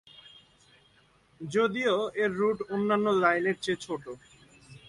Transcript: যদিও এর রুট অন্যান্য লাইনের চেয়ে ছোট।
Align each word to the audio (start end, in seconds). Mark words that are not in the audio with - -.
যদিও 1.41 1.95
এর 2.15 2.31
রুট 2.39 2.59
অন্যান্য 2.73 3.07
লাইনের 3.23 3.57
চেয়ে 3.63 3.83
ছোট। 3.85 4.03